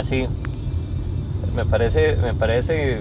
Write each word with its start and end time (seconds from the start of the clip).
así. 0.00 0.26
Me 1.56 1.64
parece, 1.64 2.16
me 2.22 2.34
parece 2.34 3.00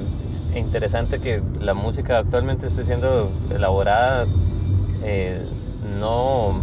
interesante 0.55 1.20
que 1.20 1.41
la 1.59 1.73
música 1.73 2.18
actualmente 2.18 2.66
esté 2.66 2.84
siendo 2.84 3.29
elaborada 3.54 4.25
eh, 5.04 5.39
no, 5.99 6.59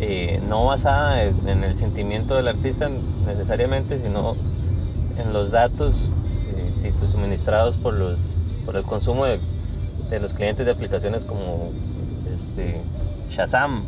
eh, 0.00 0.40
no 0.48 0.66
basada 0.66 1.24
en 1.24 1.64
el 1.64 1.76
sentimiento 1.76 2.36
del 2.36 2.48
artista 2.48 2.90
necesariamente, 3.26 3.98
sino 3.98 4.36
en 5.18 5.32
los 5.32 5.50
datos 5.50 6.08
eh, 6.84 6.92
pues, 6.98 7.10
suministrados 7.10 7.76
por, 7.76 7.94
los, 7.94 8.36
por 8.64 8.76
el 8.76 8.82
consumo 8.84 9.26
de, 9.26 9.38
los 10.20 10.34
clientes 10.34 10.66
de 10.66 10.72
aplicaciones 10.72 11.24
como 11.24 11.70
este, 12.34 12.80
Shazam. 13.30 13.82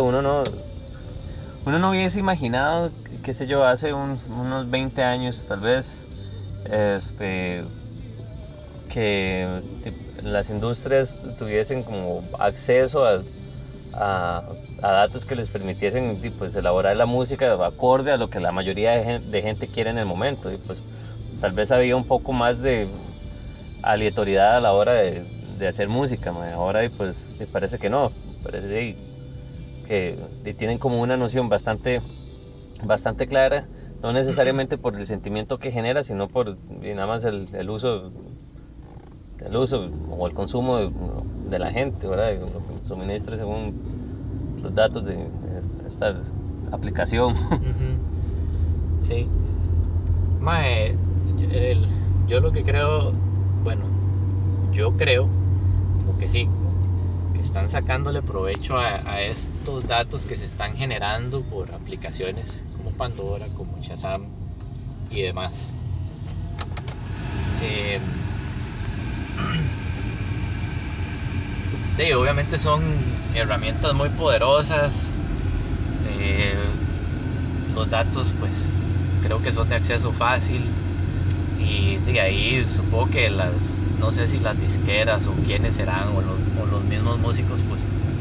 uno 0.00 0.22
no 0.22 0.44
uno 1.68 1.78
no 1.78 1.90
hubiese 1.90 2.18
imaginado, 2.18 2.90
qué 3.22 3.34
sé 3.34 3.46
yo, 3.46 3.62
hace 3.62 3.92
unos 3.92 4.70
20 4.70 5.02
años 5.02 5.44
tal 5.46 5.60
vez, 5.60 6.06
este, 6.72 7.62
que 8.88 9.46
las 10.22 10.48
industrias 10.48 11.36
tuviesen 11.38 11.82
como 11.82 12.24
acceso 12.38 13.04
a, 13.04 14.42
datos 14.80 15.26
que 15.26 15.34
les 15.34 15.48
permitiesen 15.48 16.18
pues, 16.38 16.54
elaborar 16.54 16.96
la 16.96 17.04
música 17.04 17.52
acorde 17.66 18.12
a 18.12 18.16
lo 18.16 18.30
que 18.30 18.40
la 18.40 18.52
mayoría 18.52 18.92
de 18.92 19.42
gente, 19.42 19.66
quiere 19.66 19.90
en 19.90 19.98
el 19.98 20.06
momento. 20.06 20.50
Y 20.50 20.56
pues 20.56 20.82
tal 21.42 21.52
vez 21.52 21.70
había 21.70 21.96
un 21.96 22.04
poco 22.04 22.32
más 22.32 22.62
de 22.62 22.88
aleatoriedad 23.82 24.56
a 24.56 24.60
la 24.60 24.72
hora 24.72 24.92
de, 24.92 25.68
hacer 25.68 25.88
música. 25.88 26.32
Ahora 26.54 26.80
pues 26.96 27.36
me 27.38 27.46
parece 27.46 27.78
que 27.78 27.90
no. 27.90 28.10
Parece 28.42 28.68
que 28.68 29.07
tienen 29.88 30.78
como 30.78 31.00
una 31.00 31.16
noción 31.16 31.48
bastante, 31.48 32.00
bastante 32.84 33.26
clara, 33.26 33.66
no 34.02 34.12
necesariamente 34.12 34.78
por 34.78 34.96
el 34.96 35.06
sentimiento 35.06 35.58
que 35.58 35.70
genera, 35.70 36.02
sino 36.02 36.28
por 36.28 36.56
nada 36.68 37.06
más 37.06 37.24
el, 37.24 37.70
uso 37.70 38.12
el 39.44 39.56
uso 39.56 39.88
o 40.10 40.26
el 40.26 40.34
consumo 40.34 40.78
de, 41.48 41.58
la 41.58 41.70
gente, 41.70 42.06
¿verdad? 42.06 42.38
Lo 42.38 42.76
que 42.76 42.84
suministra 42.84 43.36
según 43.36 43.74
los 44.62 44.74
datos 44.74 45.04
de 45.04 45.26
esta 45.86 46.14
aplicación. 46.70 47.34
Sí. 49.00 49.26
Mae, 50.40 50.94
yo 52.26 52.40
lo 52.40 52.52
que 52.52 52.62
creo, 52.62 53.12
bueno, 53.64 53.84
yo 54.72 54.96
creo, 54.98 55.28
como 56.04 56.18
que 56.18 56.28
sí, 56.28 56.44
que 56.44 56.67
están 57.42 57.70
sacándole 57.70 58.22
provecho 58.22 58.76
a, 58.78 59.22
estos 59.22 59.86
datos 59.86 60.24
que 60.26 60.36
se 60.36 60.44
están 60.44 60.76
generando 60.76 61.42
por 61.42 61.72
aplicaciones 61.72 62.62
como 62.76 62.90
Pandora, 62.90 63.46
como 63.56 63.80
Shazam 63.82 64.24
y 65.10 65.22
demás. 65.22 65.52
Eh, 67.62 67.98
Sí, 71.98 72.12
obviamente 72.12 72.60
son 72.60 72.80
herramientas 73.34 73.92
muy 73.92 74.08
poderosas. 74.10 75.02
Eh, 76.16 76.54
los 77.74 77.90
datos, 77.90 78.32
pues, 78.38 78.52
creo 79.24 79.42
que 79.42 79.50
son 79.50 79.68
de 79.68 79.74
acceso 79.74 80.12
fácil. 80.12 80.62
Y 81.58 81.96
de 81.96 82.20
ahí 82.20 82.64
supongo 82.72 83.10
que 83.10 83.28
las, 83.30 83.74
no 83.98 84.12
sé 84.12 84.28
si 84.28 84.38
las 84.38 84.58
disqueras 84.60 85.26
o 85.26 85.32
quiénes 85.44 85.76
serán, 85.76 86.08
o 86.08 86.22
los, 86.22 86.38
mismos 86.84 87.18
músicos, 87.18 87.60
pues, 87.68 87.80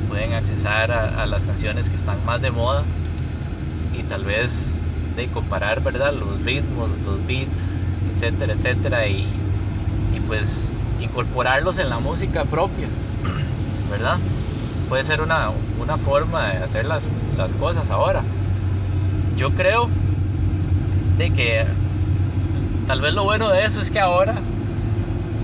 pueden 0.09 0.33
accesar 0.33 0.91
a, 0.91 1.25
las 1.25 1.41
canciones 1.43 1.89
que 1.89 1.95
están 1.95 2.23
más 2.25 2.41
de 2.41 2.51
moda. 2.51 2.83
Y 3.97 4.03
tal 4.03 4.25
vez 4.25 4.67
de 5.15 5.27
comparar, 5.27 5.81
¿verdad? 5.81 6.13
Los 6.13 6.43
ritmos, 6.43 6.89
los 7.05 7.25
beats, 7.25 7.77
etcétera, 8.15 8.53
etcétera. 8.53 9.07
Y, 9.07 9.27
y 10.15 10.19
pues 10.27 10.71
incorporarlos 11.01 11.79
en 11.79 11.89
la 11.89 11.99
música 11.99 12.43
propia, 12.45 12.87
¿verdad? 13.91 14.17
Puede 14.89 15.03
ser 15.03 15.21
una, 15.21 15.51
forma 16.05 16.47
de 16.47 16.63
hacer 16.63 16.85
las, 16.85 17.09
cosas 17.59 17.89
ahora. 17.89 18.23
Yo 19.35 19.51
creo 19.51 19.89
de 21.17 21.29
que 21.31 21.65
tal 22.87 23.01
vez 23.01 23.13
lo 23.13 23.23
bueno 23.23 23.49
de 23.49 23.65
eso 23.65 23.81
es 23.81 23.91
que 23.91 23.99
ahora 23.99 24.35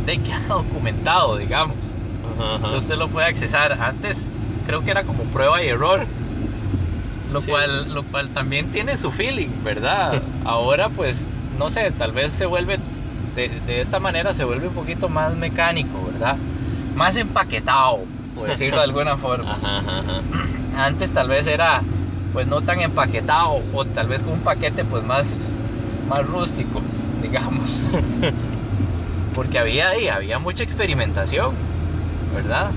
de 0.05 0.17
que 0.19 0.33
ha 0.33 0.47
documentado, 0.47 1.37
digamos. 1.37 1.77
Entonces 2.55 2.83
usted 2.83 2.97
lo 2.97 3.07
puede 3.09 3.27
accesar. 3.27 3.73
Antes 3.73 4.31
creo 4.65 4.83
que 4.83 4.91
era 4.91 5.03
como 5.03 5.23
prueba 5.25 5.61
y 5.63 5.67
error. 5.67 6.05
Lo, 7.31 7.41
cual, 7.41 7.91
lo 7.95 8.03
cual 8.03 8.29
también 8.29 8.67
tiene 8.67 8.95
su 8.95 9.09
feeling, 9.09 9.49
¿verdad? 9.63 10.21
Ahora 10.45 10.89
pues, 10.89 11.25
no 11.57 11.71
sé, 11.71 11.89
tal 11.91 12.11
vez 12.11 12.31
se 12.31 12.45
vuelve 12.45 12.77
de, 13.35 13.81
esta 13.81 13.99
manera 13.99 14.33
se 14.33 14.43
vuelve 14.43 14.67
un 14.67 14.73
poquito 14.73 15.09
más 15.09 15.35
mecánico, 15.35 16.05
¿verdad? 16.11 16.37
Más 16.95 17.15
empaquetado, 17.15 18.01
por 18.35 18.47
decirlo 18.47 18.77
de 18.77 18.83
alguna 18.83 19.17
forma. 19.17 19.57
Antes 20.77 21.11
tal 21.11 21.29
vez 21.29 21.47
era 21.47 21.81
pues 22.33 22.47
no 22.47 22.61
tan 22.61 22.79
empaquetado 22.79 23.61
o 23.73 23.85
tal 23.85 24.07
vez 24.07 24.23
con 24.23 24.33
un 24.33 24.39
paquete 24.39 24.83
pues 24.85 25.03
más, 25.03 25.27
más 26.07 26.25
rústico, 26.25 26.81
digamos. 27.21 27.79
Porque 29.33 29.59
había 29.59 29.89
ahí, 29.89 30.07
había 30.07 30.39
mucha 30.39 30.63
experimentación, 30.63 31.53
¿verdad? 32.35 32.71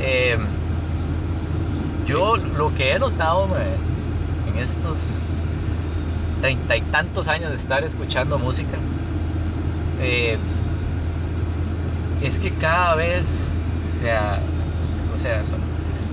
Em, 0.00 0.40
yo 2.06 2.36
lo 2.36 2.74
que 2.74 2.92
he 2.92 2.98
notado 2.98 3.48
en 4.46 4.58
estos 4.58 4.96
treinta 6.40 6.76
y 6.76 6.80
tantos 6.82 7.28
años 7.28 7.50
de 7.50 7.56
estar 7.56 7.82
escuchando 7.84 8.38
música 8.38 8.76
eh, 10.00 10.38
es 12.22 12.38
que 12.38 12.50
cada 12.50 12.94
vez, 12.94 13.24
o 13.98 14.02
sea, 14.02 14.40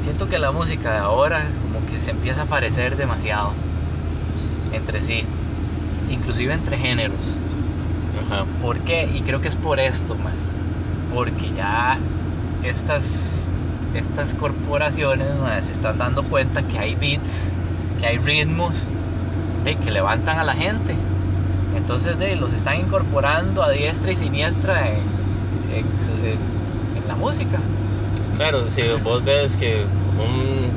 siento 0.04 0.28
que 0.28 0.38
la 0.38 0.52
música 0.52 0.94
de 0.94 1.00
ahora 1.00 1.46
como 1.64 1.86
que 1.88 2.00
se 2.00 2.12
empieza 2.12 2.44
a 2.44 2.46
parecer 2.46 2.96
demasiado 2.96 3.54
entre 4.72 5.02
sí, 5.02 5.24
inclusive 6.10 6.54
entre 6.54 6.78
géneros. 6.78 7.18
Ajá. 8.32 8.46
¿Por 8.62 8.80
qué? 8.80 9.10
Y 9.14 9.22
creo 9.22 9.42
que 9.42 9.48
es 9.48 9.56
por 9.56 9.80
esto, 9.80 10.16
man. 10.16 10.34
Porque 11.14 11.52
ya 11.56 11.98
estas, 12.64 13.50
estas 13.94 14.34
corporaciones 14.34 15.28
se 15.64 15.72
están 15.72 15.98
dando 15.98 16.24
cuenta 16.24 16.64
que 16.64 16.78
hay 16.80 16.96
beats, 16.96 17.52
que 18.00 18.08
hay 18.08 18.18
ritmos 18.18 18.74
que 19.84 19.90
levantan 19.90 20.38
a 20.38 20.44
la 20.44 20.54
gente 20.54 20.94
entonces 21.86 22.18
de, 22.18 22.36
los 22.36 22.54
están 22.54 22.80
incorporando 22.80 23.62
a 23.62 23.70
diestra 23.70 24.12
y 24.12 24.16
siniestra 24.16 24.90
en, 24.90 25.16
la 27.08 27.16
música. 27.16 27.60
Claro, 28.38 28.68
si 28.72 28.82
vos 29.04 29.24
ves 29.24 29.56
que 29.56 29.84
un 30.18 30.72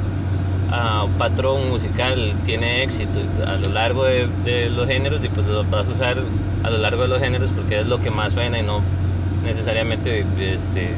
ah, 0.70 1.06
patrón 1.16 1.70
musical 1.70 2.34
tiene 2.44 2.82
éxito 2.82 3.20
a 3.46 3.56
lo 3.56 3.70
largo 3.70 4.04
de, 4.04 4.68
los 4.68 4.86
géneros, 4.86 5.24
y 5.24 5.28
pues 5.28 5.46
vas 5.70 5.88
a 5.88 5.90
usar 5.90 6.18
a 6.64 6.70
lo 6.70 6.78
largo 6.78 7.02
de 7.02 7.08
los 7.08 7.20
géneros 7.20 7.50
porque 7.50 7.80
es 7.80 7.86
lo 7.86 8.00
que 8.00 8.10
más 8.10 8.32
suena 8.32 8.58
y 8.58 8.62
no 8.62 8.80
necesariamente 9.44 10.24
este, 10.40 10.90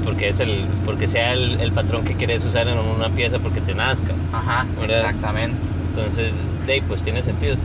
porque 0.00 0.28
es 0.28 0.40
el 0.40 0.64
porque 0.84 1.06
sea 1.06 1.32
el, 1.32 1.72
patrón 1.72 2.04
que 2.04 2.14
quieres 2.14 2.44
usar 2.44 2.68
en 2.68 2.78
una 2.78 3.08
pieza 3.10 3.38
porque 3.38 3.60
te 3.60 3.74
nazca. 3.74 4.12
Ajá, 4.32 4.66
exactamente. 4.82 5.56
Entonces, 5.90 6.32
de, 6.66 6.82
pues 6.86 7.02
tiene 7.02 7.22
sentido 7.22 7.56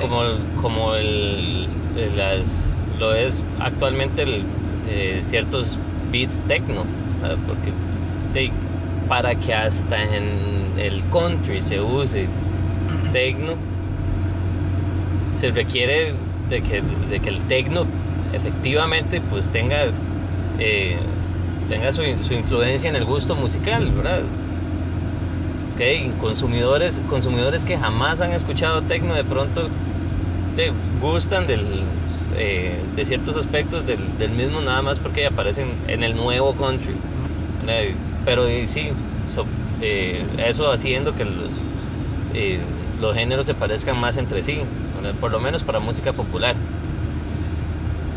como, 0.00 0.22
como 0.60 0.94
el, 0.94 1.66
las, 2.16 2.64
lo 2.98 3.14
es 3.14 3.44
actualmente 3.60 4.22
el, 4.22 4.42
eh, 4.88 5.22
ciertos 5.28 5.78
beats 6.10 6.40
techno, 6.42 6.84
porque 7.46 8.52
para 9.08 9.34
que 9.34 9.54
hasta 9.54 10.02
en 10.02 10.24
el 10.78 11.02
country 11.12 11.60
se 11.60 11.80
use 11.80 12.26
techno, 13.12 13.54
se 15.36 15.50
requiere 15.50 16.14
de 16.52 16.60
que, 16.60 16.82
de 17.10 17.20
que 17.20 17.30
el 17.30 17.40
techno 17.48 17.86
efectivamente 18.34 19.22
pues 19.30 19.48
tenga, 19.48 19.86
eh, 20.58 20.96
tenga 21.68 21.90
su, 21.92 22.02
influencia 22.02 22.90
en 22.90 22.96
el 22.96 23.06
gusto 23.06 23.34
musical, 23.34 23.90
¿verdad? 23.90 24.20
consumidores, 26.20 27.00
consumidores 27.08 27.64
que 27.64 27.76
jamás 27.76 28.20
han 28.20 28.30
escuchado 28.30 28.82
techno 28.82 29.14
de 29.14 29.24
pronto 29.24 29.68
te 30.54 30.70
gustan 31.00 31.48
del, 31.48 31.66
eh, 32.36 32.78
de 32.94 33.04
ciertos 33.04 33.36
aspectos 33.36 33.84
del, 33.84 34.30
mismo 34.30 34.60
nada 34.60 34.80
más 34.82 35.00
porque 35.00 35.26
aparecen 35.26 35.66
en 35.88 36.04
el 36.04 36.14
nuevo 36.14 36.54
country. 36.54 36.94
Pero 38.24 38.46
sí, 38.66 38.90
eh, 39.80 40.22
eso 40.38 40.70
haciendo 40.70 41.16
que 41.16 41.24
los, 41.24 41.64
eh, 42.34 42.60
los 43.00 43.16
géneros 43.16 43.46
se 43.46 43.54
parezcan 43.54 43.98
más 43.98 44.16
entre 44.16 44.44
sí, 44.44 44.60
por 45.20 45.30
lo 45.30 45.40
menos 45.40 45.62
para 45.62 45.80
música 45.80 46.12
popular. 46.12 46.54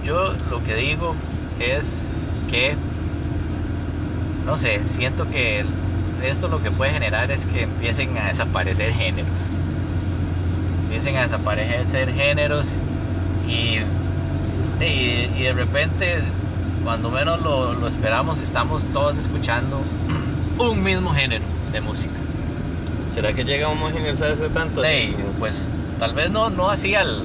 Yo 0.04 0.34
lo 0.50 0.64
que 0.64 0.76
digo 0.76 1.16
es 1.60 2.08
que, 2.50 2.76
no 4.46 4.58
sé, 4.58 4.82
siento 4.90 5.28
que 5.30 5.66
esto 6.24 6.48
lo 6.48 6.62
que 6.62 6.72
puede 6.72 6.92
generar 6.92 7.32
es 7.32 7.46
que 7.46 7.64
empiecen 7.64 8.18
a 8.18 8.28
desaparecer 8.28 8.94
géneros. 8.94 9.30
Empiecen 10.84 11.18
a 11.18 11.24
desaparecer 11.24 12.14
géneros 12.14 12.68
y, 13.48 13.80
y, 14.84 15.30
y 15.36 15.44
de 15.44 15.54
repente, 15.54 16.20
cuando 16.84 17.10
menos 17.10 17.42
lo, 17.42 17.74
lo 17.74 17.88
esperamos, 17.88 18.40
estamos 18.40 18.84
todos 18.94 19.18
escuchando 19.18 19.82
un 20.60 20.84
mismo 20.84 21.12
género 21.12 21.44
de 21.72 21.82
música. 21.82 22.14
¿Será 23.14 23.34
que 23.34 23.44
llega 23.44 23.68
a 23.68 23.70
homogeneizarse 23.70 24.50
tanto? 24.50 24.84
Sí, 24.84 25.16
pues 25.40 25.70
tal 26.00 26.13
vez 26.13 26.30
no, 26.31 26.50
no 26.50 26.69
así 26.69 26.95
al. 26.95 27.24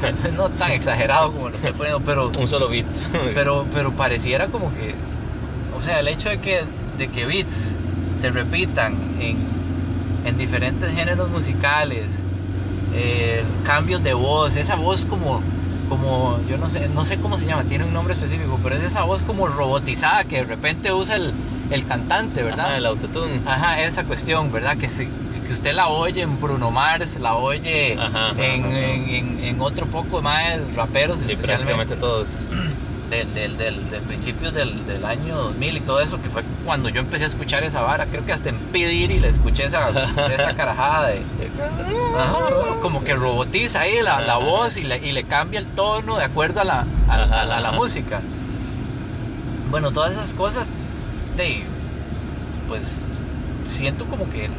Tal 0.00 0.14
vez 0.14 0.32
no 0.34 0.48
tan 0.50 0.70
exagerado 0.72 1.32
como 1.32 1.48
lo 1.48 1.56
estoy 1.56 1.72
poniendo, 1.72 2.00
pero. 2.00 2.28
Un 2.38 2.48
solo 2.48 2.68
beat. 2.68 2.86
Pero, 3.34 3.66
pero 3.72 3.92
pareciera 3.92 4.46
como 4.48 4.72
que. 4.74 4.94
O 5.78 5.82
sea, 5.84 6.00
el 6.00 6.08
hecho 6.08 6.28
de 6.28 6.38
que, 6.38 6.62
de 6.98 7.08
que 7.08 7.26
beats 7.26 7.54
se 8.20 8.30
repitan 8.30 8.94
en, 9.20 9.36
en 10.24 10.36
diferentes 10.38 10.92
géneros 10.92 11.30
musicales, 11.30 12.06
eh, 12.94 13.42
cambios 13.64 14.02
de 14.02 14.14
voz, 14.14 14.56
esa 14.56 14.74
voz 14.76 15.04
como. 15.04 15.40
Como, 15.88 16.38
yo 16.50 16.58
no 16.58 16.68
sé, 16.68 16.86
no 16.94 17.06
sé 17.06 17.16
cómo 17.16 17.38
se 17.38 17.46
llama, 17.46 17.62
tiene 17.64 17.82
un 17.84 17.94
nombre 17.94 18.12
específico, 18.12 18.60
pero 18.62 18.74
es 18.76 18.82
esa 18.84 19.04
voz 19.04 19.22
como 19.22 19.46
robotizada 19.48 20.22
que 20.24 20.36
de 20.36 20.44
repente 20.44 20.92
usa 20.92 21.16
el, 21.16 21.32
el 21.70 21.86
cantante, 21.86 22.42
¿verdad? 22.42 22.66
Ajá, 22.66 22.76
el 22.76 22.84
autotune. 22.84 23.40
Ajá, 23.46 23.80
esa 23.80 24.04
cuestión, 24.04 24.52
¿verdad? 24.52 24.76
Que, 24.76 24.90
se- 24.90 25.08
que 25.48 25.54
usted 25.54 25.72
la 25.74 25.88
oye 25.88 26.20
en 26.22 26.40
Bruno 26.40 26.70
Mars, 26.70 27.18
la 27.18 27.34
oye 27.34 27.94
Ajá, 27.98 28.28
ajá, 28.30 28.44
en, 28.44 28.64
ajá. 28.64 28.78
en- 28.78 29.08
en- 29.14 29.44
en 29.44 29.60
otro 29.60 29.86
poco 29.86 30.22
más 30.22 30.58
raperos, 30.76 31.18
Sí, 31.20 31.32
especialmente 31.32 31.96
todos. 31.96 32.28
del, 33.10 33.32
del, 33.32 33.56
del, 33.56 33.90
del 33.90 34.02
principios 34.02 34.52
del, 34.52 34.86
del 34.86 35.02
año 35.06 35.34
2000 35.34 35.76
y 35.78 35.80
todo 35.80 36.00
eso, 36.02 36.20
que 36.20 36.28
fue 36.28 36.42
cuando 36.66 36.90
yo 36.90 37.00
empecé 37.00 37.24
a 37.24 37.28
escuchar 37.28 37.64
esa 37.64 37.80
vara. 37.80 38.04
Creo 38.04 38.24
que 38.26 38.34
hasta 38.34 38.50
en 38.50 38.56
P. 38.58 38.86
Diddy 38.86 39.18
le 39.20 39.28
escuché 39.28 39.64
esa, 39.64 39.88
esa 39.88 40.52
carajada 40.54 41.08
de... 41.08 41.22
Como 42.82 43.02
que 43.04 43.14
robotiza 43.14 43.80
ahí 43.80 44.02
la, 44.02 44.20
la 44.20 44.36
voz 44.36 44.76
y 44.76 44.82
le, 44.82 44.98
y 44.98 45.12
le 45.12 45.24
cambia 45.24 45.58
el 45.58 45.66
tono 45.66 46.18
de 46.18 46.24
acuerdo 46.24 46.60
a 46.60 46.64
la, 46.64 46.84
a, 47.08 47.14
a 47.14 47.44
la, 47.46 47.56
a 47.56 47.60
la 47.60 47.72
música. 47.72 48.20
Bueno, 49.70 49.90
todas 49.90 50.12
esas 50.12 50.34
cosas, 50.34 50.68
de, 51.38 51.62
pues 52.68 52.82
siento 53.74 54.04
como 54.04 54.28
que, 54.30 54.50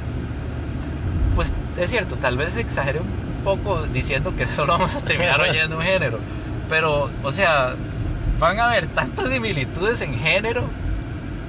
pues 1.39 1.53
es 1.77 1.89
cierto, 1.89 2.17
tal 2.17 2.35
vez 2.35 2.57
exageré 2.57 2.99
un 2.99 3.43
poco 3.45 3.83
diciendo 3.93 4.33
que 4.35 4.45
solo 4.57 4.73
vamos 4.73 4.93
a 4.95 4.99
terminar 4.99 5.39
oyendo 5.39 5.77
un 5.77 5.83
género, 5.83 6.19
pero, 6.69 7.09
o 7.23 7.31
sea, 7.31 7.75
van 8.39 8.59
a 8.59 8.65
haber 8.69 8.87
tantas 8.87 9.29
similitudes 9.29 10.01
en 10.01 10.19
género 10.19 10.63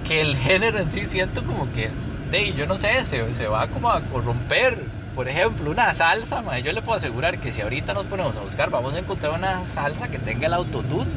que 0.06 0.20
el 0.20 0.37
género 0.37 0.78
en 0.78 0.88
sí 0.90 1.04
siento 1.06 1.42
como 1.42 1.66
que, 1.72 1.90
de, 2.31 2.52
yo 2.52 2.66
no 2.66 2.76
sé, 2.78 3.04
se, 3.04 3.34
se 3.34 3.48
va 3.48 3.66
como 3.66 3.90
a 3.90 4.00
corromper. 4.00 4.78
Por 5.16 5.28
ejemplo, 5.28 5.69
una 5.72 5.93
salsa, 5.93 6.40
mae, 6.40 6.62
yo 6.62 6.70
le 6.72 6.82
puedo 6.82 6.96
asegurar 6.96 7.38
que 7.38 7.52
si 7.52 7.60
ahorita 7.60 7.93
nos 7.94 8.06
ponemos 8.06 8.34
a 8.36 8.40
buscar, 8.40 8.70
vamos 8.70 8.94
a 8.94 9.00
encontrar 9.00 9.32
una 9.32 9.64
salsa 9.66 10.06
que 10.08 10.19
tenga 10.20 10.46
el 10.46 10.54
autotune 10.54 11.10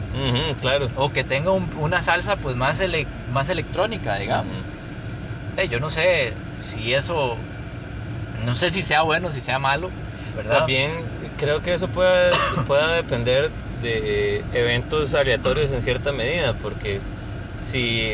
claro. 0.59 0.89
o 0.95 1.13
que 1.13 1.23
tenga 1.23 1.51
un- 1.51 1.69
una 1.79 2.01
salsa 2.01 2.35
pues 2.35 2.55
más, 2.55 2.79
ele- 2.81 3.05
más 3.31 3.49
electrónica, 3.49 4.15
digamos. 4.15 4.51
Eh, 5.57 5.67
yo 5.69 5.79
no 5.79 5.91
sé 5.91 6.33
si 6.59 6.93
eso, 6.93 7.37
no 8.45 8.55
sé 8.55 8.71
si 8.71 8.81
sea 8.81 9.01
bueno, 9.01 9.31
si 9.31 9.41
sea 9.41 9.59
malo. 9.59 9.89
También 10.47 10.91
creo 11.37 11.61
que 11.61 11.73
eso 11.73 11.87
pueda, 12.67 12.95
depender 12.95 13.49
de 13.81 14.43
eventos 14.53 15.13
aleatorios 15.13 15.71
en 15.71 15.81
cierta 15.81 16.11
medida, 16.11 16.53
porque 16.53 16.99
si, 17.61 18.09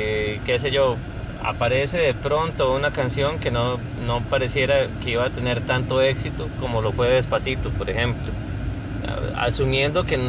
qué 0.45 0.57
sé 0.57 0.71
yo, 0.71 0.97
aparece 1.43 1.97
de 1.97 2.13
pronto 2.13 2.73
una 2.73 2.91
canción 2.91 3.39
que 3.39 3.51
no, 3.51 3.77
no 4.05 4.21
pareciera 4.21 4.87
que 5.01 5.11
iba 5.11 5.25
a 5.25 5.29
tener 5.29 5.61
tanto 5.61 6.01
éxito 6.01 6.47
como 6.59 6.81
lo 6.81 6.91
fue 6.91 7.09
Despacito, 7.09 7.69
por 7.69 7.89
ejemplo, 7.89 8.31
asumiendo 9.37 10.05
que 10.05 10.19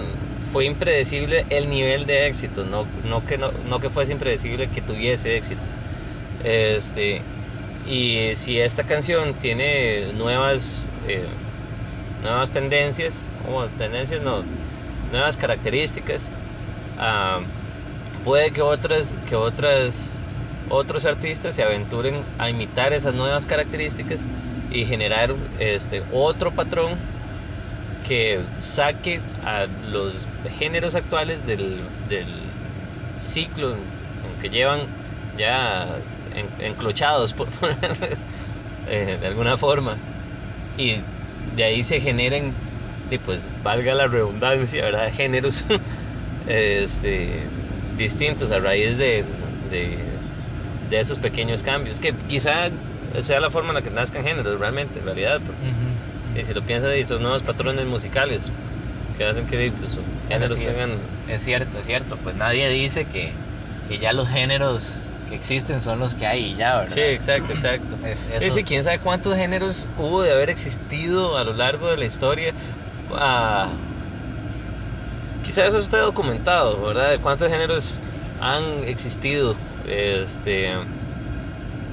fue 0.53 0.65
impredecible 0.65 1.47
el 1.51 1.71
nivel 1.71 2.07
de 2.07 2.27
éxito, 2.27 2.65
no, 2.65 2.85
no, 3.09 3.25
que, 3.25 3.39
no, 3.39 3.51
no 3.69 3.81
que 3.81 3.89
fuese 3.91 4.13
impredecible 4.13 4.69
que 4.69 4.83
tuviese 4.83 5.37
éxito. 5.37 5.61
Este, 6.45 7.23
y 7.91 8.37
si 8.37 8.61
esta 8.61 8.85
canción 8.85 9.35
tiene 9.35 10.13
nuevas, 10.13 10.81
eh, 11.09 11.25
nuevas 12.23 12.53
tendencias, 12.53 13.25
o 13.53 13.65
tendencias 13.77 14.23
no, 14.23 14.45
nuevas 15.11 15.37
características, 15.37 16.31
ah, 16.99 17.41
puede 18.25 18.53
que 18.53 18.63
otras, 18.63 19.13
que 19.29 19.35
otras, 19.35 20.15
otros 20.69 21.05
artistas 21.05 21.57
se 21.57 21.65
aventuren 21.65 22.15
a 22.39 22.49
imitar 22.49 22.93
esas 22.93 23.15
nuevas 23.15 23.45
características 23.45 24.25
y 24.71 24.85
generar 24.85 25.35
este, 25.59 26.05
otro 26.13 26.53
patrón 26.53 26.93
que 28.07 28.39
saque 28.59 29.21
a 29.45 29.67
los 29.91 30.29
géneros 30.59 30.95
actuales 30.95 31.45
del, 31.45 31.81
del 32.09 32.27
ciclo 33.19 33.75
que 34.41 34.49
llevan 34.49 34.81
ya 35.37 35.87
en- 36.35 36.67
enclochados, 36.67 37.33
por 37.33 37.49
eh, 38.89 39.19
de 39.21 39.27
alguna 39.27 39.57
forma, 39.57 39.97
y 40.79 40.97
de 41.57 41.65
ahí 41.65 41.85
se 41.85 42.01
generen, 42.01 42.53
y 43.11 43.19
pues 43.19 43.51
valga 43.65 43.95
la 43.95 44.07
redundancia, 44.07 44.85
¿verdad? 44.85 45.13
Géneros 45.17 45.65
este, 46.47 47.29
distintos 47.99 48.51
a 48.51 48.59
raíz 48.59 48.97
de, 48.99 49.25
de, 49.71 49.97
de 50.89 51.01
esos 51.01 51.19
pequeños 51.19 51.63
cambios, 51.63 52.01
que 52.01 52.15
quizá 52.29 52.71
sea 53.23 53.41
la 53.41 53.51
forma 53.51 53.71
en 53.71 53.75
la 53.77 53.83
que 53.83 53.91
nazcan 53.91 54.25
géneros 54.25 54.59
realmente, 54.61 54.99
en 55.01 55.05
realidad, 55.05 55.41
porque 55.45 55.61
Ujú. 55.63 56.41
y 56.41 56.45
si 56.45 56.55
lo 56.55 56.63
piensas, 56.63 56.97
y 56.97 57.05
son 57.05 57.23
nuevos 57.23 57.43
patrones 57.43 57.85
musicales 57.87 58.43
que 59.19 59.25
hacen 59.25 59.47
que 59.47 59.73
pues, 59.73 59.99
géneros 60.29 60.59
sí. 60.59 60.65
tengan. 60.65 60.93
Es 61.29 61.45
cierto, 61.45 61.79
es 61.79 61.87
cierto, 61.87 62.17
pues 62.23 62.37
nadie 62.37 62.69
dice 62.71 63.05
que, 63.05 63.33
que 63.89 63.99
ya 63.99 64.13
los 64.13 64.29
géneros 64.29 65.00
que 65.31 65.37
existen 65.37 65.81
son 65.81 65.99
los 66.01 66.15
que 66.15 66.27
hay 66.27 66.53
y 66.53 66.57
ya, 66.57 66.81
¿verdad? 66.81 66.95
Sí, 66.95 67.01
exacto, 67.01 67.53
exacto. 67.53 67.97
Es- 68.05 68.21
Es 68.21 68.27
eso- 68.33 68.41
decir, 68.41 68.65
quién 68.67 68.85
sabe 68.85 68.99
cuántos 68.99 69.35
géneros 69.37 69.89
hubo 69.99 70.23
de 70.23 70.33
haber 70.33 70.51
existido 70.51 71.39
a 71.39 71.45
lo 71.45 71.55
largo 71.55 71.89
de 71.91 71.97
la 71.97 72.05
historia. 72.05 72.53
Ah, 73.15 73.69
quizá 75.45 75.67
eso 75.67 75.79
esté 75.79 75.97
documentado, 75.99 76.81
¿verdad? 76.83 77.19
Cuántos 77.23 77.49
géneros 77.51 77.95
han 78.41 78.85
existido 78.85 79.55
este, 79.89 80.71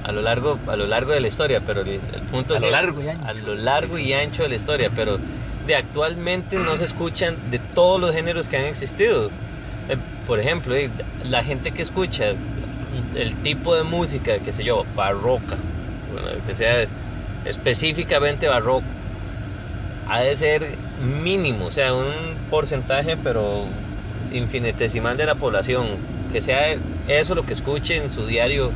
a, 0.04 0.12
lo 0.12 0.22
largo, 0.22 0.58
a 0.68 0.76
lo 0.76 0.86
largo 0.86 1.12
de 1.12 1.20
la 1.20 1.28
historia, 1.28 1.60
pero 1.64 1.80
el, 1.82 1.88
el 1.88 2.00
punto 2.30 2.54
A 2.54 2.56
es 2.56 2.62
lo 2.62 2.70
largo 2.70 3.02
y 3.02 3.08
ancho. 3.08 3.24
a 3.26 3.32
lo 3.34 3.54
largo 3.54 3.98
y 3.98 4.12
ancho 4.12 4.42
de 4.42 4.48
la 4.50 4.54
historia, 4.56 4.90
pero 4.94 5.18
de 5.66 5.76
actualmente 5.76 6.56
no 6.56 6.74
se 6.76 6.84
escuchan 6.84 7.36
de 7.50 7.58
todos 7.58 8.00
los 8.00 8.12
géneros 8.14 8.48
que 8.48 8.56
han 8.56 8.64
existido. 8.64 9.26
Eh, 9.88 9.96
por 10.26 10.38
ejemplo, 10.40 10.74
eh, 10.74 10.90
la 11.24 11.42
gente 11.42 11.72
que 11.72 11.82
escucha 11.82 12.32
el 13.14 13.34
tipo 13.36 13.74
de 13.74 13.82
música, 13.82 14.38
qué 14.38 14.52
sé 14.52 14.64
yo, 14.64 14.84
barroca, 14.94 15.56
bueno, 16.12 16.28
que 16.46 16.54
sea 16.54 16.86
específicamente 17.44 18.48
barroco, 18.48 18.84
ha 20.08 20.20
de 20.20 20.36
ser 20.36 20.66
mínimo, 21.22 21.66
o 21.66 21.70
sea, 21.70 21.94
un 21.94 22.12
porcentaje, 22.50 23.16
pero 23.16 23.64
infinitesimal 24.32 25.16
de 25.16 25.26
la 25.26 25.34
población, 25.34 25.86
que 26.32 26.40
sea 26.40 26.76
eso 27.08 27.34
lo 27.34 27.44
que 27.44 27.52
escuche 27.52 27.96
en 27.96 28.10
su 28.10 28.26
diario 28.26 28.70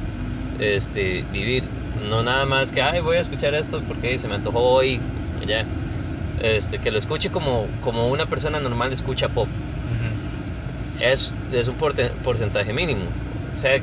este, 0.59 1.25
vivir, 1.33 1.65
no 2.09 2.23
nada 2.23 2.45
más 2.47 2.73
que, 2.73 2.83
ay, 2.83 3.01
voy 3.01 3.17
a 3.17 3.21
escuchar 3.21 3.55
esto 3.55 3.83
porque 3.87 4.19
se 4.19 4.29
me 4.29 4.35
antojó 4.35 4.61
hoy, 4.61 5.01
ya, 5.47 5.65
este, 6.43 6.79
que 6.79 6.91
lo 6.91 6.99
escuche 6.99 7.31
como, 7.31 7.67
como 7.83 8.09
una 8.09 8.27
persona 8.27 8.61
normal 8.61 8.93
escucha 8.93 9.29
pop, 9.29 9.49
es, 11.01 11.33
es 11.53 11.69
un 11.69 11.75
porcentaje 11.75 12.73
mínimo. 12.73 13.03
O 13.53 13.57
sea, 13.57 13.79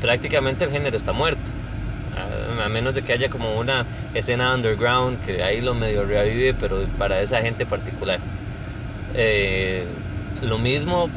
prácticamente 0.00 0.64
el 0.64 0.70
género 0.70 0.96
está 0.96 1.12
muerto. 1.12 1.40
A, 2.62 2.68
menos 2.68 2.94
de 2.94 3.02
que 3.02 3.12
haya 3.12 3.28
como 3.28 3.58
una 3.58 3.84
escena 4.14 4.54
underground 4.54 5.18
que 5.24 5.42
ahí 5.42 5.60
lo 5.60 5.74
medio 5.74 6.04
revive, 6.04 6.54
pero 6.54 6.84
para 6.98 7.20
esa 7.20 7.40
gente 7.40 7.66
particular. 7.66 8.18
Eh, 9.14 9.84
lo 10.42 10.58
mismo 10.58 11.08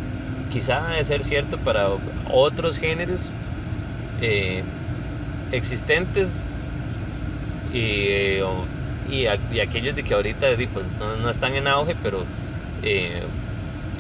quizá 0.52 0.88
de 0.90 1.06
ser 1.06 1.24
cierto 1.24 1.58
para 1.58 1.90
otros 2.32 2.78
géneros 2.78 3.30
eh, 4.22 4.64
existentes 5.52 6.40
y, 7.74 7.80
eh, 7.80 8.44
y, 9.10 9.26
y 9.54 9.60
aquellos 9.60 9.96
de 9.96 10.04
que 10.04 10.14
ahorita 10.14 10.48
pues, 10.74 10.88
no, 11.00 11.18
no 11.18 11.30
están 11.30 11.56
en 11.56 11.68
auge, 11.68 11.96
pero 12.02 12.24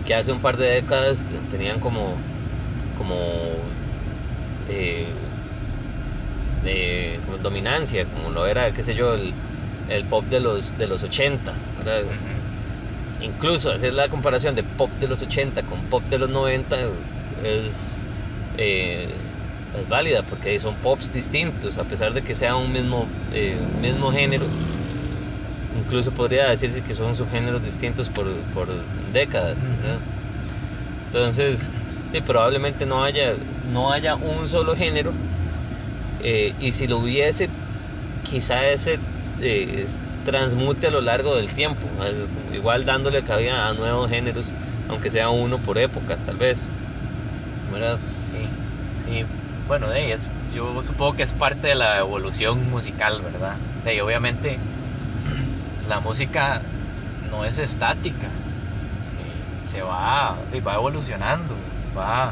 que 0.05 0.13
hace 0.13 0.31
un 0.31 0.39
par 0.39 0.57
de 0.57 0.67
décadas 0.67 1.23
tenían 1.51 1.79
como, 1.79 2.13
como, 2.97 3.15
eh, 4.69 5.05
de- 6.63 7.19
como 7.25 7.37
dominancia, 7.37 8.05
como 8.05 8.29
lo 8.31 8.47
era, 8.47 8.71
qué 8.71 8.83
sé 8.83 8.95
yo, 8.95 9.13
el, 9.15 9.33
el 9.89 10.03
pop 10.05 10.25
de 10.25 10.39
los, 10.39 10.77
de 10.77 10.87
los 10.87 11.03
80. 11.03 11.53
¿verdad? 11.77 12.01
Ujú. 12.03 13.23
Incluso 13.25 13.71
hacer 13.71 13.93
la 13.93 14.09
comparación 14.09 14.55
de 14.55 14.63
pop 14.63 14.89
de 14.99 15.07
los 15.07 15.21
80 15.21 15.61
con 15.63 15.79
pop 15.83 16.03
de 16.09 16.19
los 16.19 16.29
90 16.29 16.75
es, 17.43 17.93
eh, 18.57 19.07
es 19.79 19.89
válida 19.89 20.23
porque 20.23 20.59
son 20.59 20.75
pops 20.75 21.13
distintos, 21.13 21.77
a 21.77 21.83
pesar 21.83 22.13
de 22.13 22.21
que 22.23 22.35
sea 22.35 22.55
un 22.55 22.71
mismo, 22.73 23.05
eh, 23.33 23.55
mismo 23.81 24.11
género. 24.11 24.45
Incluso 25.85 26.11
podría 26.11 26.49
decirse 26.49 26.81
que 26.81 26.93
son 26.93 27.15
subgéneros 27.15 27.63
distintos 27.63 28.09
por, 28.09 28.25
por 28.53 28.67
décadas. 29.13 29.57
¿verdad? 29.61 29.97
Entonces, 31.07 31.69
sí, 32.11 32.21
probablemente 32.21 32.85
no 32.85 33.03
haya, 33.03 33.33
no 33.73 33.91
haya 33.91 34.15
un 34.15 34.47
solo 34.47 34.75
género. 34.75 35.11
eh, 36.23 36.53
y 36.59 36.71
si 36.71 36.87
lo 36.87 36.97
hubiese, 36.99 37.49
quizá 38.23 38.65
ese 38.67 38.97
eh, 39.41 39.85
transmute 40.25 40.87
a 40.87 40.91
lo 40.91 41.01
largo 41.01 41.35
del 41.35 41.49
tiempo. 41.49 41.81
al- 42.01 42.27
Igual 42.55 42.85
dándole 42.85 43.21
cabida 43.21 43.67
a 43.67 43.73
nuevos 43.73 44.09
géneros, 44.09 44.53
aunque 44.89 45.09
sea 45.09 45.29
uno 45.29 45.57
por 45.59 45.77
época, 45.77 46.15
tal 46.25 46.37
vez. 46.37 46.67
Sí. 49.05 49.23
Bueno, 49.67 49.87
de 49.89 50.13
es, 50.13 50.21
yo 50.53 50.83
supongo 50.83 51.15
que 51.15 51.23
es 51.23 51.31
parte 51.31 51.67
de 51.67 51.75
la 51.75 51.99
evolución 51.99 52.69
musical, 52.71 53.21
¿verdad? 53.21 53.55
De 53.83 53.91
ahí, 53.91 53.99
obviamente, 53.99 54.57
la 55.89 55.99
música 55.99 56.61
no 57.31 57.45
es 57.45 57.57
estática. 57.57 58.27
Se 59.69 59.81
va, 59.81 60.37
va 60.65 60.73
evolucionando, 60.75 61.53
va 61.97 62.31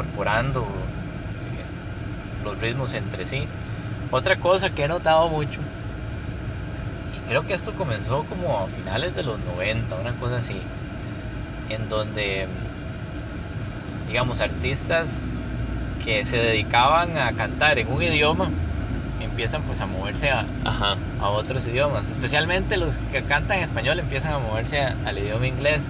incorporando 0.00 0.60
eh, 0.60 2.44
los 2.44 2.60
ritmos 2.60 2.92
entre 2.94 3.26
sí. 3.26 3.44
Otra 4.10 4.36
cosa 4.36 4.70
que 4.70 4.84
he 4.84 4.88
notado 4.88 5.28
mucho, 5.28 5.60
y 7.16 7.28
creo 7.28 7.46
que 7.46 7.54
esto 7.54 7.72
comenzó 7.72 8.24
como 8.24 8.58
a 8.58 8.66
finales 8.68 9.16
de 9.16 9.22
los 9.22 9.38
90, 9.40 9.96
una 9.96 10.12
cosa 10.12 10.36
así, 10.38 10.56
en 11.70 11.88
donde 11.88 12.46
digamos, 14.06 14.40
artistas 14.40 15.22
que 16.04 16.24
se 16.24 16.36
dedicaban 16.36 17.16
a 17.18 17.32
cantar 17.32 17.78
en 17.78 17.90
un 17.90 18.00
idioma 18.02 18.48
empiezan 19.20 19.62
pues 19.62 19.80
a 19.80 19.86
moverse 19.86 20.30
a, 20.30 20.44
Ajá. 20.64 20.94
a 21.20 21.28
otros 21.28 21.66
idiomas. 21.66 22.08
Especialmente 22.08 22.76
los 22.76 22.96
que 23.12 23.22
cantan 23.24 23.58
en 23.58 23.64
español 23.64 23.98
empiezan 23.98 24.34
a 24.34 24.38
moverse 24.38 24.80
a- 24.80 24.94
al 25.04 25.18
idioma 25.18 25.46
inglés. 25.48 25.80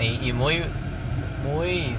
Y, 0.00 0.28
y 0.28 0.32
muy, 0.32 0.62
muy, 1.44 1.94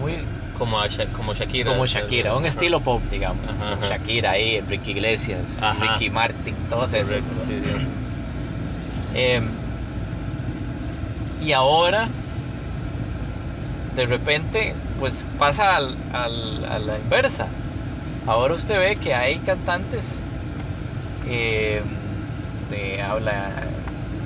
muy 0.00 0.18
Como, 0.58 0.80
a 0.80 0.88
Sha- 0.88 1.06
como 1.06 1.34
Shakira. 1.34 1.70
como 1.70 1.86
Shakira, 1.86 2.34
un 2.36 2.44
estilo 2.44 2.80
pop, 2.80 3.00
digamos. 3.10 3.48
Ajá, 3.48 3.74
ajá. 3.74 3.88
Shakira 3.88 4.32
ahí, 4.32 4.56
Enrique 4.56 4.90
Iglesias, 4.90 5.62
Ajá. 5.62 5.92
Ricky 5.94 6.10
Martin, 6.10 6.54
todos 6.68 6.92
esos. 6.92 7.08
Correcto, 7.08 7.34
sí, 7.46 7.60
sí. 7.64 7.86
Eh, 9.14 9.40
y 11.40 11.52
ahora, 11.52 12.08
de 13.96 14.06
repente, 14.06 14.74
pues 15.00 15.24
pasa 15.38 15.76
al- 15.76 15.96
al- 16.12 16.64
a 16.64 16.78
la 16.78 16.98
inversa. 16.98 17.46
Ahora 18.26 18.54
usted 18.54 18.78
ve 18.78 18.96
que 18.96 19.14
hay 19.14 19.38
cantantes 19.38 20.10
eh, 21.26 21.80
de 22.70 23.02
habla, 23.02 23.50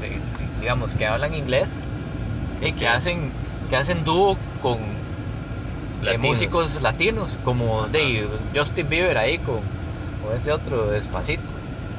de- 0.00 0.18
digamos, 0.60 0.92
que 0.92 1.06
hablan 1.06 1.34
inglés 1.34 1.68
y 2.60 2.72
que 2.72 2.88
hacen, 2.88 3.30
que 3.70 3.76
hacen 3.76 4.04
dúo 4.04 4.36
con 4.60 4.78
eh, 6.02 6.04
Latinos. 6.04 6.26
músicos 6.26 6.82
latinos, 6.82 7.30
como 7.44 7.86
de 7.88 8.26
Justin 8.54 8.88
Bieber 8.88 9.16
ahí 9.18 9.38
con, 9.38 9.60
con 10.24 10.36
ese 10.36 10.52
otro 10.52 10.88
despacito. 10.90 11.42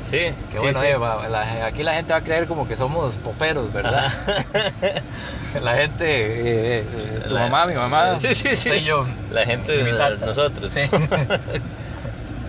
Sí, 0.10 0.18
Que 0.20 0.36
sí, 0.52 0.58
bueno, 0.62 0.80
sí. 0.82 0.86
eh, 0.88 0.96
va- 0.98 1.28
la- 1.30 1.66
aquí 1.66 1.82
la 1.82 1.94
gente 1.94 2.12
va 2.14 2.20
a 2.20 2.24
creer 2.24 2.46
como 2.46 2.68
que 2.68 2.76
somos 2.76 3.16
poperos, 3.16 3.72
¿verdad? 3.74 4.12
la 5.64 5.76
gente, 5.76 6.06
eh, 6.06 6.80
eh, 6.80 6.86
eh, 6.94 7.22
tu 7.28 7.34
La- 7.34 7.42
mamá, 7.50 7.66
mi 7.66 7.74
mamá, 7.74 8.20
Sí, 8.20 8.36
sí, 8.36 8.56
sí. 8.56 8.70
soy 8.70 8.84
yo. 8.84 9.06
La 9.32 9.46
gente 9.46 9.74
Y 9.74 9.84
de 9.84 10.18
nosotros. 10.26 10.72
Sí. 10.72 10.82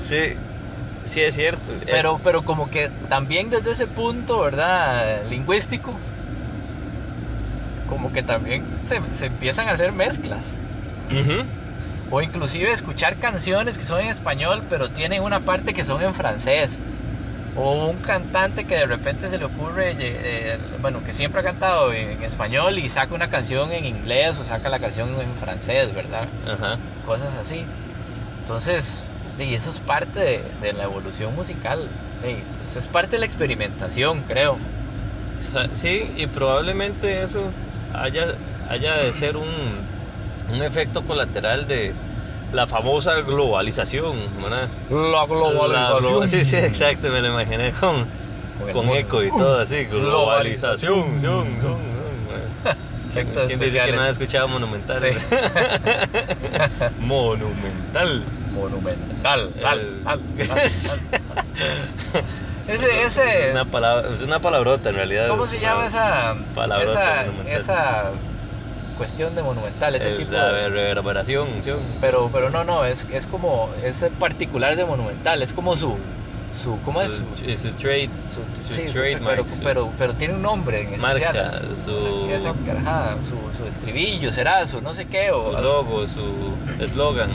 Sí, 0.07 0.35
sí 1.07 1.21
es 1.23 1.35
cierto. 1.35 1.63
Es- 1.81 1.85
Pero, 1.87 2.21
pero 2.23 2.43
como 2.43 2.69
que 2.71 2.91
también 3.09 3.49
desde 3.49 3.71
ese 3.73 3.87
punto, 3.87 4.41
¿verdad? 4.41 5.23
Lingüístico, 5.31 5.95
como 7.89 8.13
que 8.13 8.23
también 8.23 8.65
se, 8.85 9.01
se 9.17 9.27
empiezan 9.27 9.69
a 9.69 9.73
hacer 9.73 9.93
mezclas. 9.93 10.41
O 12.11 12.23
inclusive 12.23 12.71
escuchar 12.71 13.17
canciones 13.17 13.79
que 13.79 13.87
son 13.87 14.01
en 14.01 14.09
español, 14.09 14.63
pero 14.69 14.91
tienen 14.91 15.23
una 15.23 15.41
parte 15.41 15.75
que 15.75 15.85
son 15.85 16.03
en 16.03 16.15
francés. 16.15 16.79
O 17.57 17.87
un 17.87 17.97
cantante 17.99 18.65
que 18.65 18.75
de 18.75 18.87
repente 18.87 19.29
se 19.29 19.39
le 19.39 19.45
ocurre, 19.45 19.93
eh, 19.93 19.97
eh, 20.01 20.59
bueno, 20.81 21.03
que 21.05 21.15
siempre 21.15 21.41
ha 21.41 21.45
cantado 21.45 21.93
en, 21.93 22.23
español 22.23 22.79
y 22.79 22.89
saca 22.89 23.15
una 23.15 23.29
canción 23.29 23.71
en 23.73 23.85
inglés 23.85 24.37
o 24.41 24.45
saca 24.45 24.69
la 24.69 24.81
canción 24.81 25.09
en 25.21 25.33
francés, 25.41 25.95
¿verdad? 25.95 26.27
Cosas 27.07 27.35
así. 27.41 27.65
Entonces, 28.43 28.99
y 29.39 29.55
eso 29.55 29.71
es 29.71 29.79
parte 29.79 30.21
de, 30.21 30.43
de 30.61 30.73
la 30.73 30.85
evolución 30.85 31.35
musical. 31.35 31.81
sí, 32.23 32.37
eso 32.69 32.79
es 32.79 32.87
parte 32.87 33.13
de 33.13 33.19
la 33.21 33.27
experimentación, 33.27 34.23
creo. 34.27 34.59
Sí, 35.75 36.11
y 36.17 36.27
probablemente 36.27 37.23
eso 37.23 37.43
haya, 37.93 38.35
haya 38.69 38.97
de 38.97 39.13
ser 39.13 39.37
un, 39.37 39.47
un 40.53 40.63
efecto 40.63 41.03
colateral 41.03 41.67
de 41.67 41.93
la 42.53 42.67
famosa 42.67 43.21
globalización, 43.23 44.17
¿verdad? 44.43 44.69
La 44.91 45.27
La 45.69 45.91
glo- 45.99 46.27
sí, 46.27 46.45
sí, 46.45 46.57
exacto, 46.57 47.09
me 47.09 47.21
lo 47.21 47.29
imaginé 47.29 47.73
con, 47.73 48.05
Con 48.73 48.89
eco 48.91 49.23
y 49.23 49.29
todo 49.31 49.59
así. 49.59 49.85
Globalización. 49.87 51.19
globalización. 51.21 51.85
Efectos 53.11 53.47
¿Quién 53.47 53.61
dice 53.61 53.81
que 53.85 53.93
no 53.93 54.03
ha 54.03 54.09
escuchado 54.09 54.49
Monumental? 54.49 55.01
Sí. 55.01 55.09
Monumental. 57.01 58.25
Monumental. 58.55 59.51
Ese, 62.67 63.03
ese, 63.03 63.47
Es 63.49 63.53
una, 63.53 63.67
palabra, 63.67 64.09
es 64.15 64.23
una 64.23 64.39
palabrota 64.39 64.89
en 64.89 64.97
realidad. 64.97 65.29
¿cómo 65.29 65.47
se 65.47 65.61
llama 65.61 65.87
esa, 65.87 66.35
Palabrota 66.55 67.27
esa, 67.27 67.51
esa 67.51 68.11
cuestión 68.95 69.35
de 69.35 69.43
monumental? 69.43 69.95
Ese 69.95 70.13
Es 70.13 70.19
tipo 70.19 70.33
la 70.33 70.53
de- 70.53 70.69
reverberación. 70.69 71.49
Pero, 72.01 72.31
pero 72.33 72.51
no, 72.51 72.65
no, 72.65 72.85
es, 72.85 73.07
es 73.13 73.27
como, 73.27 73.71
es 73.85 74.05
particular 74.19 74.77
de 74.77 74.85
monumental, 74.85 75.43
es 75.43 75.53
como 75.53 75.77
su, 75.77 75.97
su 76.63 76.79
¿cómo 76.85 77.03
es? 77.03 77.13
Su- 77.13 77.57
Su, 77.57 77.71
trade, 77.75 78.09
su- 78.59 78.75
sí, 78.75 78.83
trademark, 78.93 79.45
pero, 79.45 79.45
pero, 79.63 79.91
pero 79.99 80.13
tiene 80.15 80.35
un 80.35 80.43
nombre 80.43 80.83
en 80.95 81.01
marca, 81.01 81.27
especial. 81.31 81.63
su, 81.85 82.31
Esa- 82.31 82.55
ajá, 82.81 83.17
su, 83.59 83.65
estribillo, 83.67 84.33
será, 84.33 84.67
su 84.67 84.81
no 84.81 84.95
sé 84.95 85.07
qué, 85.07 85.31
o, 85.31 85.53
su 85.57 85.63
logo, 85.63 86.07
su 86.07 86.55
eslogan. 86.83 87.31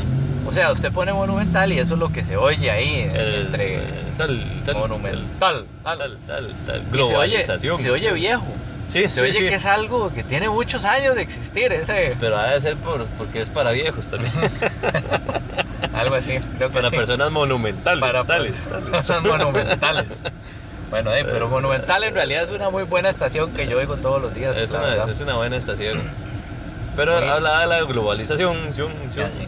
o 0.48 0.52
sea, 0.52 0.72
usted 0.72 0.92
pone 0.92 1.14
monumental 1.14 1.72
y 1.74 1.80
eso 1.80 1.94
es 1.96 2.00
lo 2.00 2.10
que 2.12 2.24
se 2.24 2.38
oye 2.38 2.72
ahí, 2.72 3.10
el- 3.14 3.36
entre 3.46 3.76
eh, 3.76 3.80
tal, 4.18 4.44
tal, 4.66 4.76
monumental, 4.78 5.26
tal, 5.40 5.66
Tal, 5.84 6.18
tal, 6.28 6.54
tal. 6.66 6.82
Y 6.82 6.98
se 6.98 7.02
oye- 7.04 7.08
Globalización. 7.10 7.78
Se 7.78 7.92
oye, 7.92 8.12
viejo, 8.14 8.46
Sí, 8.90 9.04
se 9.04 9.10
sí, 9.10 9.20
oye 9.22 9.34
sí. 9.34 9.40
que 9.50 9.56
es 9.56 9.66
algo 9.68 10.12
que 10.14 10.24
tiene 10.24 10.50
muchos 10.50 10.84
años 10.86 11.16
de 11.16 11.22
existir, 11.22 11.72
ese, 11.72 12.16
Pero 12.20 12.38
ha 12.38 12.48
de 12.52 12.60
ser 12.62 12.76
por, 12.78 13.06
porque 13.18 13.42
es 13.42 13.50
para 13.50 13.72
viejos 13.72 14.08
también. 14.08 14.32
algo 15.94 16.16
así, 16.16 16.40
creo 16.58 16.70
que 16.70 16.76
para 16.76 16.90
sí. 16.90 16.96
personas 16.96 17.32
monumentales. 17.32 18.00
para 18.02 18.24
tales, 18.24 18.56
tales. 18.70 19.06
Son 19.06 19.24
monumentales. 19.28 20.06
Bueno, 20.90 21.14
eh, 21.14 21.24
pero 21.24 21.48
Monumental 21.50 22.04
en 22.04 22.16
realidad 22.16 22.44
es 22.44 22.50
una 22.50 22.72
muy 22.72 22.82
buena 22.82 23.10
estación 23.10 23.52
que 23.54 23.68
yo 23.68 23.78
oigo 23.78 23.98
todos 23.98 24.20
los 24.20 24.34
días. 24.34 24.58
Es 24.58 24.72
una, 24.72 24.80
verdad. 24.80 25.10
es 25.10 25.22
una 25.22 25.36
buena 25.36 25.56
estación. 25.56 26.00
Pero 26.96 27.20
Sí. 27.20 27.28
hablaba 27.28 27.62
de 27.62 27.68
la 27.68 27.82
globalización, 27.84 28.58
Ya, 29.16 29.30
sí. 29.32 29.48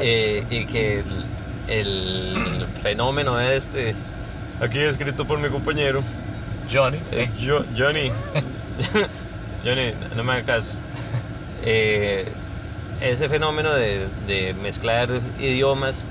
eh, 0.00 0.44
y 0.48 0.64
que 0.64 1.00
el, 1.00 1.24
el 1.68 2.66
fenómeno 2.82 3.38
este, 3.38 3.94
aquí 4.60 4.78
escrito 4.80 5.26
por 5.26 5.38
mi 5.38 5.50
compañero, 5.50 6.02
Johnny. 6.70 6.98
eh, 7.12 7.28
Jo- 7.40 7.64
Johnny, 7.76 8.10
Johnny, 9.64 9.92
no 10.16 10.24
me 10.24 10.32
hagas 10.34 10.44
caso. 10.46 10.72
Eh, 11.64 12.26
ese 13.00 13.28
fenómeno 13.28 13.72
de, 13.72 14.06
de 14.26 14.54
mezclar 14.54 15.08
idiomas 15.38 16.04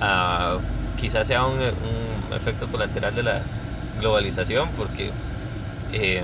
ah, 0.00 0.58
quizás 1.00 1.26
sea 1.26 1.46
un, 1.46 1.58
un 1.58 2.32
efecto 2.36 2.66
colateral 2.68 3.14
de 3.14 3.22
la 3.22 3.40
globalización 4.00 4.68
porque 4.76 5.10
eh, 5.92 6.22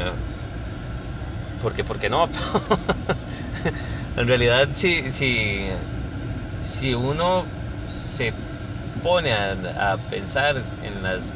porque 1.62 1.85
¿por 1.85 1.99
qué 1.99 2.09
no? 2.11 2.29
en 4.17 4.29
realidad 4.29 4.69
si, 4.75 5.11
si, 5.11 5.67
si 6.62 6.95
uno 6.95 7.45
se 8.05 8.33
pone 9.03 9.33
a, 9.33 9.53
a 9.93 9.97
pensar 9.97 10.57
en 10.85 11.03
las 11.03 11.33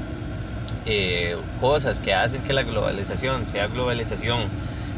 eh, 0.85 1.37
cosas 1.55 2.01
que 2.01 2.15
hacen 2.15 2.43
que 2.43 2.53
la 2.53 2.65
globalización 2.65 3.47
sea 3.47 3.69
globalización 3.69 4.55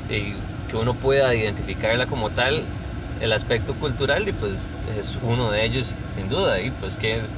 y 0.06 0.48
que 0.66 0.76
uno 0.76 0.98
pueda 0.98 1.34
identificarla 1.34 2.06
como 2.06 2.32
tal, 2.32 2.72
el 3.16 3.32
aspecto 3.32 3.78
cultural 3.78 4.28
y 4.28 4.32
pues 4.32 4.70
es 4.84 5.16
uno 5.16 5.50
de 5.50 5.64
ellos 5.64 6.02
sin 6.06 6.28
duda 6.28 6.60
y 6.62 6.70
pues 6.72 6.98
qué, 6.98 7.30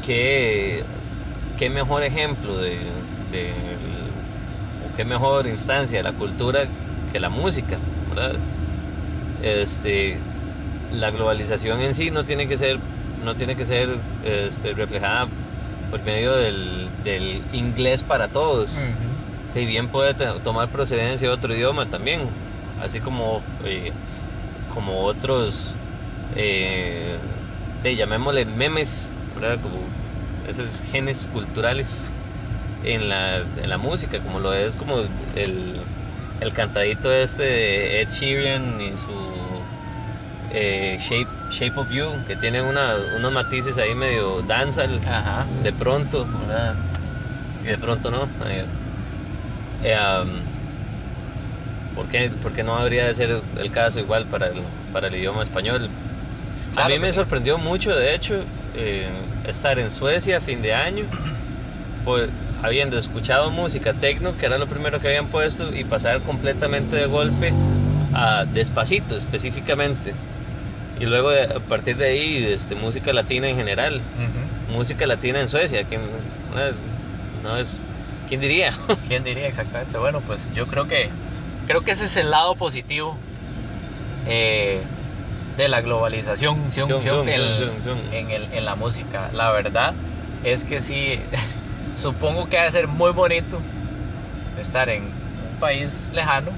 qué, 0.00 0.86
qué 1.56 1.70
mejor 1.70 2.02
ejemplo 2.04 2.58
de, 2.58 3.06
de- 3.16 4.12
o 4.78 4.92
qué 4.92 5.04
mejor 5.04 5.46
instancia 5.46 5.98
de 5.98 6.02
la 6.04 6.14
cultura 6.14 6.68
que 7.06 7.20
la 7.20 7.30
música, 7.30 7.84
¿verdad? 8.06 8.42
Este, 9.36 10.26
la 10.88 11.10
globalización 11.10 11.80
en 11.80 11.94
sí 11.94 12.10
no 12.10 12.24
tiene 12.24 12.48
que 12.48 12.56
ser, 12.58 12.80
no 13.16 13.36
tiene 13.36 13.56
que 13.56 13.66
ser 13.66 14.04
este, 14.20 14.74
reflejada 14.74 15.28
por 15.90 16.02
medio 16.04 16.34
del, 16.34 16.88
del 17.04 17.42
inglés 17.52 18.02
para 18.02 18.28
todos. 18.28 18.78
Que 19.54 19.64
bien 19.64 19.88
puede 19.88 20.14
tomar 20.40 20.68
procedencia 20.68 21.28
de 21.28 21.34
otro 21.34 21.54
idioma 21.54 21.86
también, 21.86 22.20
así 22.82 23.00
como, 23.00 23.42
eh, 23.64 23.90
como 24.74 25.04
otros, 25.04 25.72
eh, 26.36 27.16
de, 27.82 27.96
llamémosle 27.96 28.44
memes, 28.44 29.06
¿verdad? 29.34 29.58
Como 29.62 29.76
esos 30.46 30.82
genes 30.92 31.26
culturales 31.32 32.10
en 32.84 33.08
la, 33.08 33.38
en 33.38 33.70
la 33.70 33.78
música, 33.78 34.18
como 34.20 34.40
lo 34.40 34.52
es 34.52 34.76
como 34.76 35.00
el, 35.34 35.80
el 36.40 36.52
cantadito 36.52 37.10
este 37.12 37.42
de 37.42 38.00
Ed 38.02 38.08
Sheeran 38.10 38.80
y 38.80 38.90
su 38.90 39.45
eh, 40.58 40.98
Shape, 40.98 41.28
Shape 41.50 41.78
of 41.78 41.90
You, 41.90 42.06
que 42.26 42.34
tiene 42.34 42.62
una- 42.62 42.96
unos 43.18 43.30
matices 43.30 43.76
ahí 43.76 43.94
medio 43.94 44.42
Ajá. 44.48 45.44
de 45.62 45.70
pronto, 45.72 46.26
¿verdad? 46.46 46.74
Y 47.62 47.66
de 47.68 47.76
pronto 47.76 48.10
no. 48.10 48.24
Eh, 48.48 48.64
eh, 49.84 49.98
um, 50.22 50.28
¿por, 51.94 52.06
qué, 52.06 52.30
por 52.42 52.52
qué 52.52 52.62
no 52.64 52.74
habría 52.74 53.06
de 53.06 53.14
ser 53.14 53.38
el 53.60 53.70
caso 53.70 54.00
igual 54.00 54.24
para 54.24 54.46
el, 54.46 54.54
para 54.94 55.08
el 55.08 55.14
idioma 55.14 55.42
español? 55.42 55.88
a 56.76 56.88
mí 56.88 56.98
me 56.98 57.08
sí. 57.08 57.14
sorprendió 57.16 57.58
mucho, 57.58 57.94
de 57.94 58.14
hecho, 58.14 58.42
eh, 58.74 59.06
estar 59.46 59.78
en 59.78 59.90
Suecia 59.90 60.38
a 60.38 60.40
fin 60.40 60.62
de 60.62 60.72
año, 60.74 61.04
pues, 62.04 62.30
habiendo 62.62 62.96
escuchado 62.98 63.50
música 63.50 63.92
techno, 63.92 64.36
que 64.38 64.46
era 64.46 64.56
lo 64.56 64.66
primero 64.66 65.00
que 65.00 65.08
habían 65.08 65.26
puesto, 65.26 65.74
y 65.74 65.84
pasar 65.84 66.20
completamente 66.20 66.96
de 66.96 67.06
golpe 67.06 67.52
a 68.14 68.44
Despacito 68.46 69.16
específicamente. 69.16 70.14
Y 71.00 71.04
luego 71.04 71.30
de- 71.30 71.44
a 71.44 71.58
partir 71.60 71.96
de 71.96 72.06
ahí, 72.06 72.44
este, 72.46 72.74
música 72.74 73.12
latina 73.12 73.48
en 73.48 73.56
general 73.56 74.00
música 74.72 75.06
latina 75.06 75.40
en 75.40 75.48
Suecia, 75.48 75.84
que 75.84 75.98
no, 75.98 76.04
no 77.42 77.56
es, 77.58 77.78
¿quién 78.28 78.40
diría? 78.40 78.72
¿Quién 79.08 79.22
diría 79.24 79.46
exactamente? 79.46 79.96
Bueno, 79.98 80.20
pues 80.20 80.40
yo 80.54 80.66
creo 80.66 80.88
que 80.88 81.08
creo 81.66 81.82
que 81.82 81.90
ese 81.92 82.06
es 82.06 82.16
el 82.16 82.30
lado 82.30 82.54
positivo 82.56 83.16
eh, 84.26 84.80
de 85.56 85.68
la 85.68 85.80
globalización 85.80 86.70
el-. 87.28 87.58
En, 88.12 88.30
el- 88.30 88.52
en 88.52 88.64
la 88.64 88.74
música. 88.74 89.30
La 89.32 89.50
verdad 89.52 89.92
es 90.44 90.64
que 90.64 90.80
sí, 90.80 91.18
supongo 92.00 92.48
que 92.48 92.58
ha 92.58 92.64
de 92.64 92.70
ser 92.70 92.88
muy 92.88 93.12
bonito 93.12 93.58
estar 94.60 94.88
en 94.88 95.02
un 95.04 95.60
país 95.60 95.88
lejano 96.12 96.50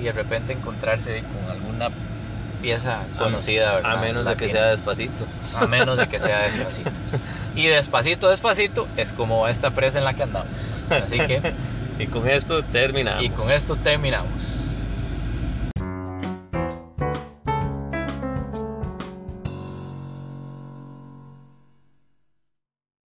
y 0.00 0.04
de 0.04 0.12
repente 0.12 0.52
encontrarse 0.52 1.22
con 1.22 1.50
alguna 1.50 1.88
pieza 2.60 3.02
conocida, 3.18 3.74
¿verdad? 3.76 3.92
a 3.98 4.00
menos 4.00 4.24
de 4.24 4.36
que 4.36 4.48
sea 4.48 4.66
despacito. 4.66 5.24
A 5.54 5.66
menos 5.66 5.96
de 5.98 6.06
que 6.08 6.20
sea 6.20 6.42
despacito. 6.50 6.90
Y 7.56 7.66
despacito, 7.66 8.28
despacito 8.28 8.86
es 8.96 9.12
como 9.12 9.48
esta 9.48 9.70
presa 9.70 9.98
en 9.98 10.04
la 10.04 10.14
que 10.14 10.22
andamos. 10.22 10.48
Así 10.90 11.18
que, 11.18 11.40
Y 11.98 12.06
con 12.06 12.28
esto 12.28 12.62
terminamos. 12.62 13.22
y 13.22 13.30
con 13.30 13.50
esto 13.50 13.76
terminamos. 13.76 14.30